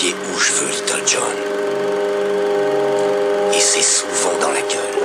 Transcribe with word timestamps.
pied 0.00 0.14
où 0.14 0.38
je 0.38 0.52
veux, 0.52 0.70
Little 0.70 1.02
John. 1.06 1.36
Et 3.54 3.60
c'est 3.60 3.82
souvent 3.82 4.38
dans 4.40 4.48
la 4.48 4.60
gueule. 4.60 4.96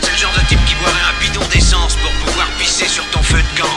C'est 0.00 0.10
le 0.10 0.16
genre 0.16 0.32
de 0.32 0.48
type 0.48 0.64
qui 0.66 0.74
boirait 0.76 1.06
un 1.10 1.20
bidon 1.20 1.46
d'essence 1.52 1.96
pour 1.96 2.10
pouvoir 2.24 2.48
pisser 2.58 2.86
sur 2.86 3.04
ton 3.10 3.20
feu 3.20 3.38
de 3.38 3.60
camp. 3.60 3.68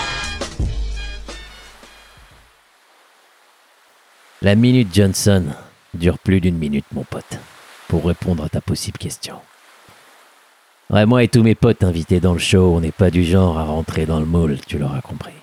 La 4.41 4.55
minute 4.55 4.93
Johnson 4.93 5.47
dure 5.93 6.17
plus 6.17 6.39
d'une 6.39 6.57
minute, 6.57 6.85
mon 6.93 7.03
pote, 7.03 7.37
pour 7.89 8.05
répondre 8.05 8.45
à 8.45 8.49
ta 8.49 8.61
possible 8.61 8.97
question. 8.97 9.35
Ouais, 10.89 11.05
moi 11.05 11.23
et 11.23 11.27
tous 11.27 11.43
mes 11.43 11.55
potes 11.55 11.83
invités 11.83 12.21
dans 12.21 12.33
le 12.33 12.39
show, 12.39 12.73
on 12.75 12.79
n'est 12.79 12.93
pas 12.93 13.11
du 13.11 13.25
genre 13.25 13.59
à 13.59 13.65
rentrer 13.65 14.05
dans 14.05 14.21
le 14.21 14.25
moule, 14.25 14.57
tu 14.65 14.77
l'auras 14.77 15.01
compris. 15.01 15.38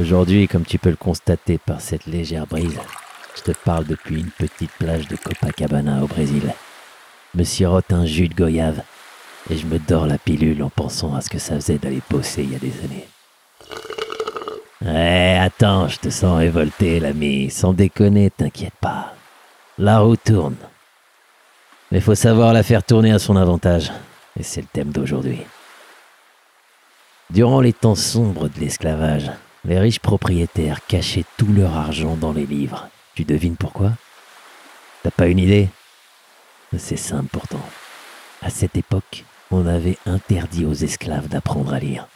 Aujourd'hui, 0.00 0.48
comme 0.48 0.64
tu 0.64 0.78
peux 0.78 0.88
le 0.88 0.96
constater 0.96 1.58
par 1.58 1.82
cette 1.82 2.06
légère 2.06 2.46
brise, 2.46 2.80
je 3.36 3.42
te 3.42 3.52
parle 3.52 3.84
depuis 3.84 4.20
une 4.20 4.30
petite 4.30 4.70
plage 4.78 5.06
de 5.08 5.16
Copacabana 5.16 6.02
au 6.02 6.06
Brésil. 6.06 6.54
Me 7.34 7.44
sirote 7.44 7.92
un 7.92 8.06
jus 8.06 8.28
de 8.28 8.34
goyave 8.34 8.80
et 9.50 9.58
je 9.58 9.66
me 9.66 9.78
dors 9.78 10.06
la 10.06 10.16
pilule 10.16 10.62
en 10.62 10.70
pensant 10.70 11.14
à 11.14 11.20
ce 11.20 11.28
que 11.28 11.38
ça 11.38 11.56
faisait 11.56 11.76
d'aller 11.76 12.00
bosser 12.08 12.44
il 12.44 12.52
y 12.52 12.56
a 12.56 12.58
des 12.58 12.72
années. 12.82 13.08
Ouais, 14.80 15.38
attends, 15.38 15.86
je 15.88 15.98
te 15.98 16.08
sens 16.08 16.38
révolté, 16.38 16.98
l'ami. 16.98 17.50
Sans 17.50 17.74
déconner, 17.74 18.30
t'inquiète 18.30 18.78
pas. 18.80 19.12
La 19.76 19.98
roue 19.98 20.16
tourne. 20.16 20.56
Mais 21.92 22.00
faut 22.00 22.14
savoir 22.14 22.54
la 22.54 22.62
faire 22.62 22.84
tourner 22.84 23.12
à 23.12 23.18
son 23.18 23.36
avantage. 23.36 23.92
Et 24.38 24.44
c'est 24.44 24.62
le 24.62 24.68
thème 24.72 24.92
d'aujourd'hui. 24.92 25.42
Durant 27.28 27.60
les 27.60 27.74
temps 27.74 27.94
sombres 27.94 28.48
de 28.48 28.60
l'esclavage, 28.60 29.30
les 29.64 29.78
riches 29.78 30.00
propriétaires 30.00 30.84
cachaient 30.86 31.24
tout 31.36 31.52
leur 31.52 31.76
argent 31.76 32.16
dans 32.16 32.32
les 32.32 32.46
livres. 32.46 32.88
Tu 33.14 33.24
devines 33.24 33.56
pourquoi? 33.56 33.92
T'as 35.02 35.10
pas 35.10 35.26
une 35.26 35.38
idée? 35.38 35.68
C'est 36.78 36.96
simple 36.96 37.28
pourtant. 37.30 37.64
À 38.42 38.50
cette 38.50 38.76
époque, 38.76 39.24
on 39.50 39.66
avait 39.66 39.98
interdit 40.06 40.64
aux 40.64 40.74
esclaves 40.74 41.28
d'apprendre 41.28 41.74
à 41.74 41.78
lire. 41.78 42.06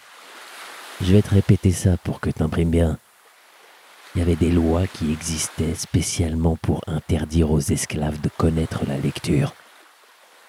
Je 1.02 1.12
vais 1.12 1.22
te 1.22 1.34
répéter 1.34 1.72
ça 1.72 1.96
pour 1.98 2.20
que 2.20 2.30
t'imprimes 2.30 2.70
bien. 2.70 2.98
Il 4.14 4.20
y 4.20 4.22
avait 4.22 4.36
des 4.36 4.52
lois 4.52 4.86
qui 4.86 5.12
existaient 5.12 5.74
spécialement 5.74 6.56
pour 6.56 6.82
interdire 6.86 7.50
aux 7.50 7.60
esclaves 7.60 8.20
de 8.20 8.28
connaître 8.28 8.84
la 8.86 8.96
lecture. 8.96 9.54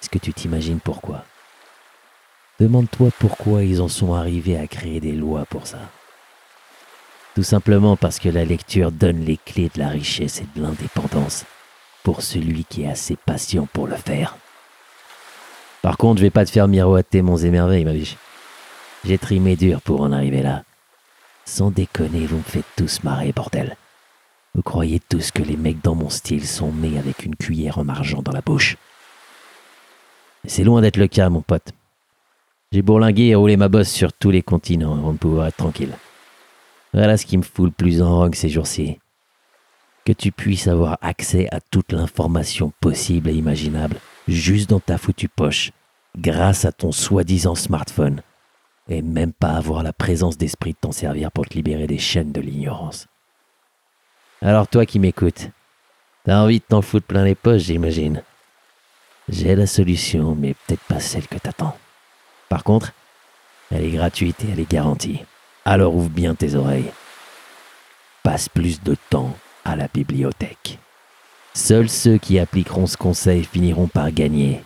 Est-ce 0.01 0.09
que 0.09 0.19
tu 0.19 0.33
t'imagines 0.33 0.79
pourquoi? 0.79 1.25
Demande-toi 2.59 3.09
pourquoi 3.19 3.63
ils 3.63 3.81
en 3.81 3.88
sont 3.88 4.13
arrivés 4.13 4.57
à 4.57 4.67
créer 4.67 4.99
des 4.99 5.13
lois 5.13 5.45
pour 5.45 5.66
ça. 5.66 5.79
Tout 7.36 7.44
simplement 7.44 7.97
parce 7.97 8.19
que 8.19 8.30
la 8.30 8.45
lecture 8.45 8.94
donne 8.94 9.25
les 9.25 9.36
clés 9.36 9.69
de 9.73 9.80
la 9.80 9.89
richesse 9.89 10.41
et 10.41 10.47
de 10.55 10.64
l'indépendance 10.64 11.44
pour 12.02 12.22
celui 12.22 12.64
qui 12.64 12.83
est 12.83 12.89
assez 12.89 13.17
patient 13.17 13.67
pour 13.73 13.88
le 13.88 13.97
faire. 13.97 14.38
Par 15.81 15.97
contre, 15.97 16.19
je 16.19 16.25
vais 16.25 16.30
pas 16.31 16.45
te 16.45 16.52
faire 16.52 16.69
miroiter 16.69 17.22
mon 17.22 17.36
émerveil, 17.36 17.83
ma 17.83 17.91
biche. 17.91 18.16
J'ai 19.03 19.17
trimé 19.17 19.58
dur 19.58 19.81
pour 19.81 20.02
en 20.02 20.13
arriver 20.13 20.41
là. 20.41 20.63
Sans 21.44 21.72
déconner, 21.72 22.25
vous 22.25 22.38
me 22.38 22.44
faites 22.44 22.66
tous 22.78 23.03
marrer, 23.03 23.33
bordel. 23.33 23.75
Vous 24.56 24.61
croyez 24.61 25.02
tous 25.02 25.31
que 25.31 25.44
les 25.44 25.58
mecs 25.58 25.83
dans 25.83 25.94
mon 25.94 26.09
style 26.09 26.47
sont 26.47 26.72
nés 26.72 26.97
avec 26.97 27.25
une 27.25 27.36
cuillère 27.36 27.78
en 27.78 27.89
argent 27.89 28.22
dans 28.22 28.31
la 28.31 28.41
bouche. 28.41 28.78
C'est 30.45 30.63
loin 30.63 30.81
d'être 30.81 30.97
le 30.97 31.08
cas, 31.08 31.30
mon 31.30 31.41
pote. 31.41 31.73
J'ai 32.72 32.81
bourlingué 32.81 33.25
et 33.25 33.36
roulé 33.36 33.58
ma 33.58 33.67
bosse 33.67 33.89
sur 33.89 34.13
tous 34.13 34.31
les 34.31 34.41
continents 34.41 34.94
avant 34.94 35.11
de 35.11 35.17
pouvoir 35.17 35.47
être 35.47 35.58
tranquille. 35.58 35.95
Voilà 36.95 37.17
ce 37.17 37.25
qui 37.25 37.38
me 37.38 37.43
fout 37.43 37.65
le 37.65 37.71
plus 37.71 38.01
en 38.01 38.19
rogue 38.19 38.35
ces 38.35 38.47
jours-ci. 38.47 38.99
Que 40.05 40.13
tu 40.13 40.31
puisses 40.31 40.69
avoir 40.69 40.97
accès 41.01 41.50
à 41.51 41.59
toute 41.59 41.91
l'information 41.91 42.72
possible 42.79 43.29
et 43.29 43.33
imaginable 43.33 43.97
juste 44.29 44.69
dans 44.69 44.79
ta 44.79 44.97
foutue 44.97 45.28
poche, 45.28 45.72
grâce 46.17 46.63
à 46.63 46.72
ton 46.72 46.94
soi-disant 46.94 47.53
smartphone, 47.53 48.22
et 48.88 49.01
même 49.01 49.33
pas 49.33 49.57
avoir 49.57 49.83
la 49.83 49.91
présence 49.91 50.38
d'esprit 50.38 50.72
de 50.72 50.78
t'en 50.79 50.94
servir 50.94 51.33
pour 51.33 51.45
te 51.45 51.56
libérer 51.56 51.85
des 51.85 51.97
chaînes 51.97 52.31
de 52.31 52.39
l'ignorance. 52.39 53.07
Alors 54.41 54.69
toi 54.69 54.85
qui 54.85 55.00
m'écoutes, 55.00 55.50
t'as 56.23 56.39
envie 56.39 56.59
de 56.59 56.66
t'en 56.66 56.81
foutre 56.81 57.07
plein 57.07 57.25
les 57.25 57.35
poches, 57.35 57.63
j'imagine. 57.63 58.23
J'ai 59.27 59.57
la 59.57 59.67
solution, 59.67 60.33
mais 60.33 60.53
peut-être 60.53 60.83
pas 60.83 61.01
celle 61.01 61.27
que 61.27 61.39
t'attends. 61.39 61.77
Par 62.47 62.63
contre, 62.63 62.94
elle 63.69 63.83
est 63.83 63.91
gratuite 63.91 64.45
et 64.45 64.51
elle 64.53 64.62
est 64.62 64.72
garantie. 64.72 65.25
Alors 65.67 65.95
ouvre 65.95 66.09
bien 66.09 66.35
tes 66.35 66.53
oreilles. 66.53 66.91
Passe 68.21 68.49
plus 68.49 68.83
de 68.83 68.95
temps 69.09 69.35
à 69.63 69.75
la 69.75 69.87
bibliothèque. 69.91 70.77
Seuls 71.55 71.89
ceux 71.89 72.19
qui 72.19 72.37
appliqueront 72.37 72.85
ce 72.85 72.97
conseil 72.97 73.43
finiront 73.43 73.87
par 73.87 74.11
gagner. 74.11 74.61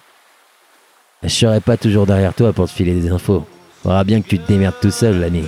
Je 1.24 1.30
serai 1.30 1.62
pas 1.62 1.78
toujours 1.78 2.06
derrière 2.06 2.34
toi 2.34 2.52
pour 2.52 2.66
te 2.66 2.72
filer 2.72 2.94
des 2.94 3.12
infos. 3.12 3.46
Faudra 3.82 4.04
bien 4.04 4.22
que 4.22 4.28
tu 4.28 4.40
te 4.40 4.48
démerdes 4.48 4.80
tout 4.82 4.92
seul 4.92 5.22
l'année. 5.22 5.46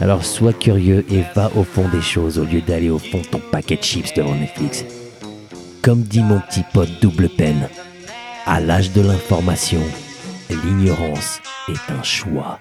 Alors 0.00 0.24
sois 0.24 0.52
curieux 0.52 1.04
et 1.10 1.22
va 1.34 1.50
au 1.54 1.62
fond 1.62 1.88
des 1.88 2.02
choses 2.02 2.38
au 2.38 2.44
lieu 2.44 2.60
d'aller 2.60 2.90
au 2.90 2.98
fond 2.98 3.18
de 3.18 3.26
ton 3.26 3.40
paquet 3.52 3.76
de 3.76 3.82
chips 3.82 4.14
devant 4.14 4.34
Netflix. 4.34 4.84
Comme 5.82 6.02
dit 6.02 6.22
mon 6.22 6.40
petit 6.40 6.64
pote 6.72 7.00
double 7.00 7.28
peine, 7.28 7.68
à 8.46 8.60
l'âge 8.60 8.92
de 8.92 9.00
l'information, 9.00 9.82
l'ignorance 10.48 11.40
est 11.68 11.92
un 11.92 12.02
choix. 12.02 12.58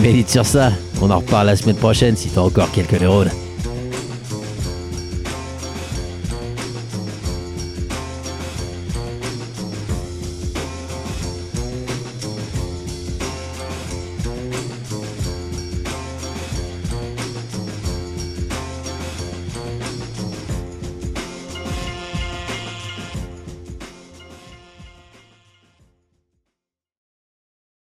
Médite 0.00 0.30
sur 0.30 0.46
ça, 0.46 0.72
on 1.02 1.10
en 1.10 1.18
reparle 1.18 1.46
la 1.46 1.56
semaine 1.56 1.76
prochaine 1.76 2.16
si 2.16 2.30
t'as 2.30 2.40
encore 2.40 2.70
quelques 2.72 3.00
neurones. 3.00 3.30